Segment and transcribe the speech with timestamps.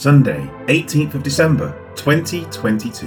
[0.00, 3.06] Sunday, 18th of December 2022.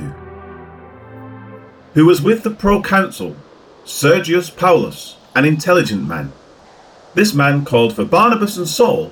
[1.96, 3.36] Who was with the proconsul,
[3.84, 6.32] Sergius Paulus, an intelligent man.
[7.16, 9.12] This man called for Barnabas and Saul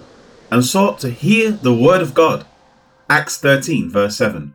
[0.52, 2.46] and sought to hear the word of God.
[3.10, 4.54] Acts 13, verse 7.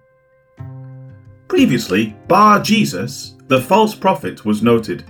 [1.48, 5.04] Previously, Bar Jesus, the false prophet, was noted.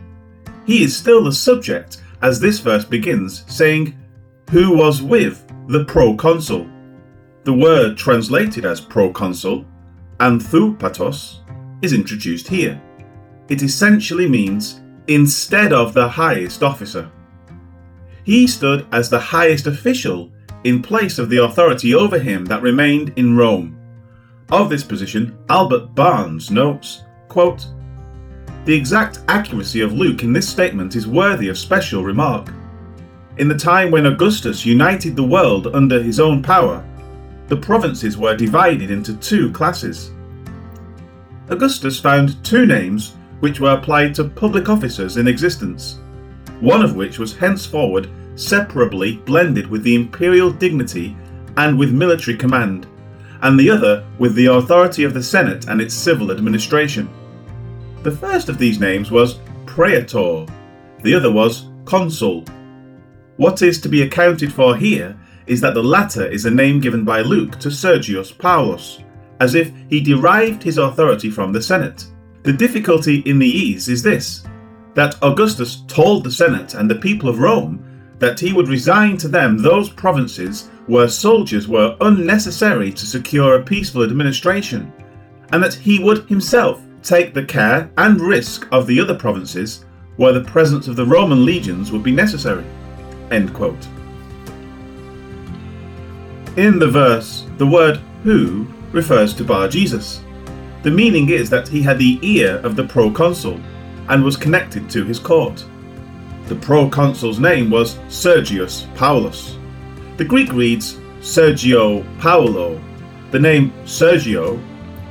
[0.65, 3.95] He is still the subject as this verse begins, saying,
[4.53, 6.71] Who was with the proconsul?
[7.47, 9.65] The word translated as proconsul,
[10.19, 11.37] anthoupatos,
[11.81, 12.83] is introduced here.
[13.49, 17.09] It essentially means instead of the highest officer.
[18.25, 20.33] He stood as the highest official
[20.65, 23.79] in place of the authority over him that remained in Rome.
[24.51, 27.65] Of this position, Albert Barnes notes, quote,
[28.65, 32.53] The exact accuracy of Luke in this statement is worthy of special remark.
[33.39, 36.85] In the time when Augustus united the world under his own power,
[37.49, 40.11] the provinces were divided into two classes.
[41.49, 46.01] Augustus found two names which were applied to public officers in existence,
[46.61, 51.17] one of which was henceforward separably blended with the imperial dignity
[51.57, 52.87] and with military command,
[53.43, 57.09] and the other with the authority of the Senate and its civil administration.
[58.03, 60.47] The first of these names was praetor,
[61.03, 62.45] the other was consul.
[63.37, 65.17] What is to be accounted for here
[65.47, 69.03] is that the latter is a name given by Luke to Sergius Paulus,
[69.41, 72.07] as if he derived his authority from the Senate.
[72.43, 74.45] The difficulty in the ease is this
[74.95, 77.83] that Augustus told the Senate and the people of Rome
[78.19, 83.63] that he would resign to them those provinces where soldiers were unnecessary to secure a
[83.63, 84.91] peaceful administration,
[85.53, 89.85] and that he would himself take the care and risk of the other provinces
[90.17, 92.65] where the presence of the Roman legions would be necessary.
[93.31, 93.87] End quote.
[96.57, 100.23] In the verse, the word who refers to Bar Jesus.
[100.85, 103.61] The meaning is that he had the ear of the proconsul
[104.09, 105.67] and was connected to his court.
[106.47, 109.59] The proconsul's name was Sergius Paulus.
[110.17, 112.81] The Greek reads Sergio Paulo.
[113.33, 114.59] The name Sergio,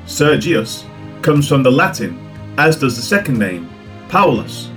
[0.08, 0.84] Sergius,
[1.22, 2.18] comes from the Latin,
[2.58, 3.70] as does the second name,
[4.10, 4.72] Paulus.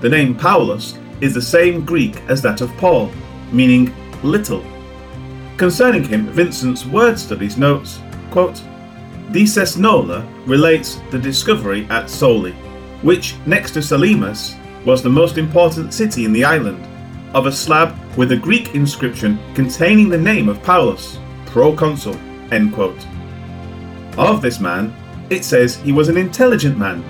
[0.00, 3.10] The name Paulus is the same Greek as that of Paul,
[3.50, 3.92] meaning
[4.22, 4.62] little.
[5.62, 8.00] Concerning him, Vincent's Word Studies notes,
[8.32, 8.60] quote,
[9.30, 12.50] Di Cesnola relates the discovery at Soli,
[13.02, 16.84] which, next to Salamis, was the most important city in the island,
[17.32, 22.16] of a slab with a Greek inscription containing the name of Paulus, proconsul.
[22.50, 23.06] End quote.
[24.18, 24.92] Of this man,
[25.30, 27.04] it says he was an intelligent man.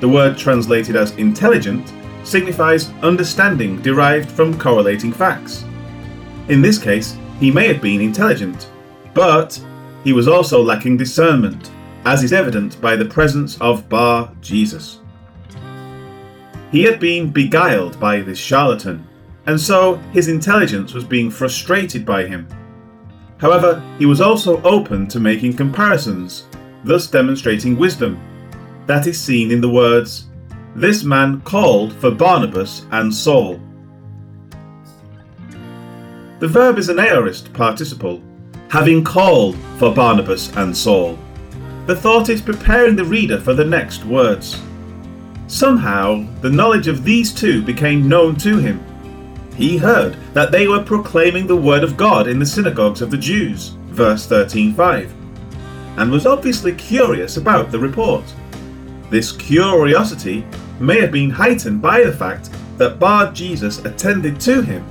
[0.00, 1.92] The word translated as intelligent
[2.24, 5.64] signifies understanding derived from correlating facts.
[6.48, 8.70] In this case, he may have been intelligent,
[9.14, 9.60] but
[10.04, 11.72] he was also lacking discernment,
[12.04, 15.00] as is evident by the presence of Bar Jesus.
[16.70, 19.04] He had been beguiled by this charlatan,
[19.46, 22.46] and so his intelligence was being frustrated by him.
[23.38, 26.46] However, he was also open to making comparisons,
[26.84, 28.20] thus demonstrating wisdom.
[28.86, 30.28] That is seen in the words,
[30.76, 33.60] This man called for Barnabas and Saul.
[36.42, 38.20] The verb is an aorist participle,
[38.68, 41.16] having called for Barnabas and Saul.
[41.86, 44.60] The thought is preparing the reader for the next words.
[45.46, 48.82] Somehow, the knowledge of these two became known to him.
[49.54, 53.16] He heard that they were proclaiming the word of God in the synagogues of the
[53.16, 55.12] Jews, verse 13:5,
[55.96, 58.24] and was obviously curious about the report.
[59.10, 60.44] This curiosity
[60.80, 64.82] may have been heightened by the fact that Bar Jesus attended to him,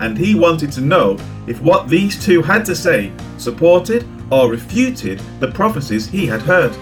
[0.00, 5.20] and he wanted to know if what these two had to say supported or refuted
[5.40, 6.74] the prophecies he had heard.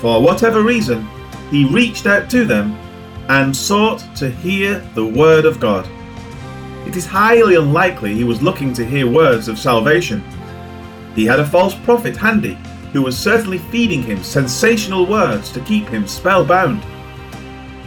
[0.00, 1.06] For whatever reason,
[1.50, 2.72] he reached out to them
[3.28, 5.88] and sought to hear the word of God.
[6.86, 10.22] It is highly unlikely he was looking to hear words of salvation.
[11.14, 12.58] He had a false prophet handy
[12.92, 16.84] who was certainly feeding him sensational words to keep him spellbound.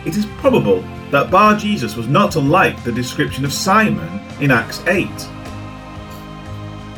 [0.06, 4.86] It is probable that Bar Jesus was not unlike the description of Simon in Acts
[4.88, 5.08] 8.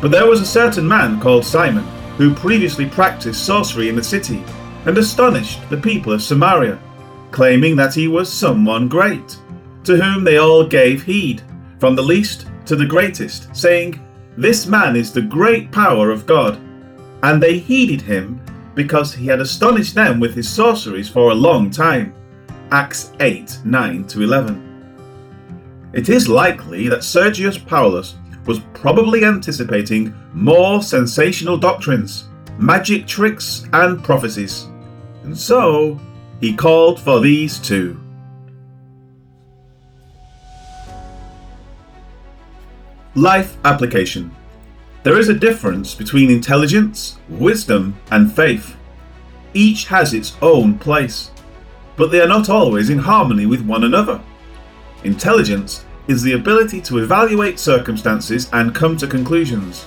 [0.02, 1.84] But there was a certain man called Simon
[2.18, 4.44] who previously practiced sorcery in the city
[4.86, 6.80] and astonished the people of Samaria,
[7.32, 9.38] claiming that he was someone great,
[9.84, 11.42] to whom they all gave heed,
[11.80, 14.00] from the least to the greatest, saying,
[14.38, 16.60] This man is the great power of God.
[17.24, 18.40] And they heeded him
[18.76, 22.14] because he had astonished them with his sorceries for a long time.
[22.72, 25.90] Acts 8 9 to 11.
[25.94, 28.16] It is likely that Sergius Paulus
[28.46, 32.28] was probably anticipating more sensational doctrines,
[32.58, 34.68] magic tricks, and prophecies.
[35.24, 36.00] And so,
[36.42, 38.00] he called for these too.
[43.16, 44.30] Life application.
[45.04, 48.76] There is a difference between intelligence, wisdom, and faith.
[49.54, 51.32] Each has its own place,
[51.98, 54.22] but they are not always in harmony with one another.
[55.04, 59.86] Intelligence is the ability to evaluate circumstances and come to conclusions.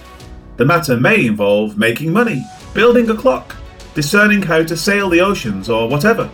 [0.56, 3.56] The matter may involve making money, building a clock,
[3.94, 6.30] discerning how to sail the oceans, or whatever.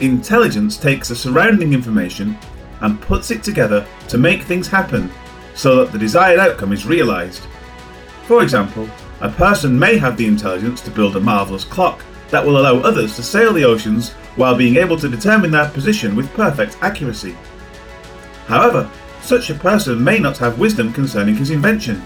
[0.00, 2.36] Intelligence takes the surrounding information
[2.80, 5.10] and puts it together to make things happen
[5.54, 7.42] so that the desired outcome is realized.
[8.24, 8.88] For example,
[9.20, 13.14] a person may have the intelligence to build a marvellous clock that will allow others
[13.16, 17.36] to sail the oceans while being able to determine their position with perfect accuracy.
[18.46, 18.90] However,
[19.20, 22.02] such a person may not have wisdom concerning his invention.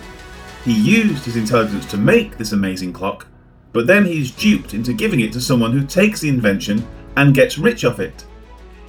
[0.65, 3.27] He used his intelligence to make this amazing clock,
[3.73, 6.87] but then he is duped into giving it to someone who takes the invention
[7.17, 8.25] and gets rich off it.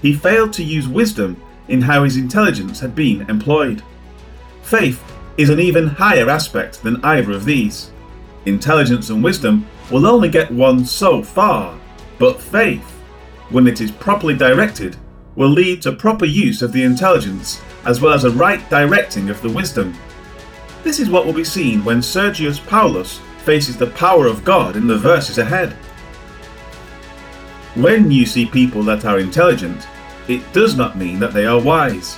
[0.01, 3.83] He failed to use wisdom in how his intelligence had been employed.
[4.61, 5.01] Faith
[5.37, 7.91] is an even higher aspect than either of these.
[8.45, 11.77] Intelligence and wisdom will only get one so far,
[12.17, 12.96] but faith,
[13.49, 14.97] when it is properly directed,
[15.35, 19.41] will lead to proper use of the intelligence as well as a right directing of
[19.41, 19.95] the wisdom.
[20.83, 24.87] This is what will be seen when Sergius Paulus faces the power of God in
[24.87, 25.73] the verses ahead.
[27.75, 29.87] When you see people that are intelligent,
[30.27, 32.17] it does not mean that they are wise.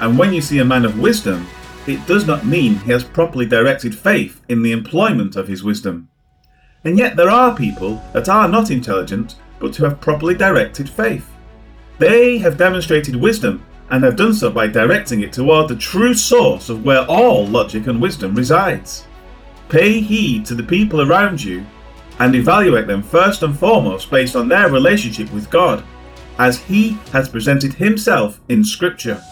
[0.00, 1.46] And when you see a man of wisdom,
[1.86, 6.08] it does not mean he has properly directed faith in the employment of his wisdom.
[6.84, 11.28] And yet there are people that are not intelligent, but who have properly directed faith.
[11.98, 16.68] They have demonstrated wisdom and have done so by directing it toward the true source
[16.68, 19.06] of where all logic and wisdom resides.
[19.68, 21.64] Pay heed to the people around you
[22.18, 25.84] and evaluate them first and foremost based on their relationship with God,
[26.38, 29.22] as He has presented Himself in Scripture.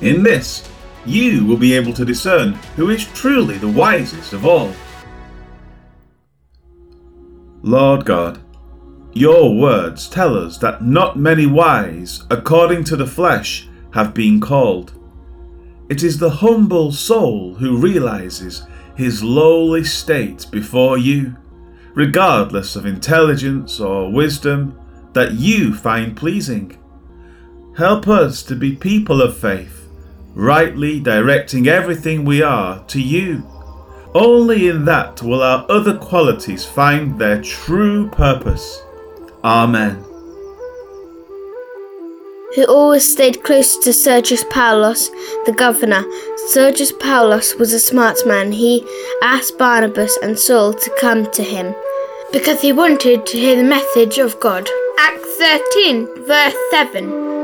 [0.00, 0.68] In this,
[1.06, 4.72] you will be able to discern who is truly the wisest of all.
[7.62, 8.40] Lord God,
[9.12, 14.92] your words tell us that not many wise, according to the flesh, have been called.
[15.88, 18.66] It is the humble soul who realizes
[18.96, 21.36] his lowly state before you,
[21.94, 24.78] regardless of intelligence or wisdom,
[25.14, 26.76] that you find pleasing.
[27.76, 29.78] Help us to be people of faith
[30.38, 33.44] rightly directing everything we are to you.
[34.14, 38.82] Only in that will our other qualities find their true purpose.
[39.44, 40.04] Amen.
[42.54, 45.10] Who always stayed close to Sergius Paulus,
[45.46, 46.04] the governor.
[46.48, 48.52] Sergius Paulus was a smart man.
[48.52, 48.84] He
[49.22, 51.74] asked Barnabas and Saul to come to him
[52.32, 54.68] because he wanted to hear the message of God.
[54.98, 57.37] Acts 13, verse 7.